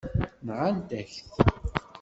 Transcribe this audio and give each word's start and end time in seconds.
Nɣant-ak-t. 0.45 1.15